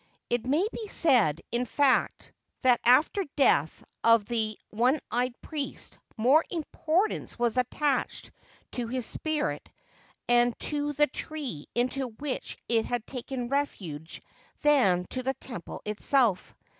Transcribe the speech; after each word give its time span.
It 0.31 0.47
may 0.47 0.65
be 0.73 0.87
said, 0.87 1.41
in 1.51 1.65
fact, 1.67 2.33
that 2.63 2.79
after 2.83 3.23
the 3.23 3.29
death 3.35 3.83
of 4.03 4.25
the 4.25 4.57
one 4.71 4.99
eyed 5.11 5.39
priest 5.43 5.99
more 6.17 6.43
importance 6.49 7.37
was 7.37 7.55
attached 7.55 8.31
to 8.71 8.87
his 8.87 9.05
spirit 9.05 9.69
and 10.27 10.57
to 10.61 10.93
the 10.93 11.05
tree 11.05 11.67
into 11.75 12.07
which 12.07 12.57
it 12.67 12.85
had 12.87 13.05
taken 13.05 13.47
refuge 13.49 14.23
than 14.63 15.05
to 15.11 15.21
the 15.21 15.35
temple 15.35 15.83
itself. 15.85 16.55